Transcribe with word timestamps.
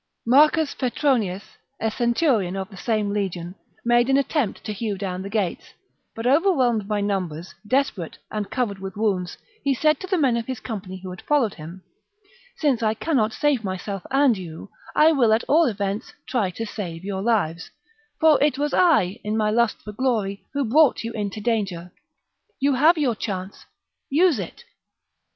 Marcus 0.25 0.73
Petronius, 0.73 1.43
a 1.79 1.91
centurion 1.91 2.55
of 2.55 2.71
the 2.71 2.75
same 2.75 3.11
legion, 3.13 3.53
made 3.85 4.09
an 4.09 4.17
attempt 4.17 4.63
to 4.63 4.73
hew 4.73 4.97
down 4.97 5.21
the 5.21 5.29
gates, 5.29 5.73
but, 6.15 6.25
overwhelmed 6.25 6.87
by 6.87 6.99
numbers, 7.01 7.53
desperate, 7.67 8.17
and 8.31 8.49
covered 8.49 8.79
with 8.79 8.97
wounds, 8.97 9.37
he 9.63 9.75
said 9.75 9.99
to 9.99 10.07
the 10.07 10.17
men 10.17 10.35
of 10.37 10.47
his 10.47 10.59
company 10.59 10.99
who 11.03 11.11
had 11.11 11.21
followed 11.21 11.53
him," 11.53 11.83
Since 12.57 12.81
I 12.81 12.95
cannot 12.95 13.31
save 13.31 13.63
myself 13.63 14.01
and 14.09 14.35
you, 14.35 14.71
I 14.95 15.11
will, 15.11 15.31
at 15.33 15.43
all 15.43 15.65
events, 15.65 16.15
try 16.27 16.49
to 16.49 16.65
save 16.65 17.03
your 17.05 17.21
lives, 17.21 17.69
for 18.19 18.41
it 18.41 18.57
was 18.57 18.73
I, 18.73 19.19
in 19.23 19.37
my 19.37 19.51
lust 19.51 19.77
for 19.83 19.91
glory, 19.91 20.47
who 20.55 20.65
l^rought 20.65 21.03
you 21.03 21.11
into 21.13 21.41
danger. 21.41 21.91
You 22.59 22.73
have 22.73 22.97
your 22.97 23.13
chance: 23.13 23.67
use 24.09 24.39
it 24.39 24.63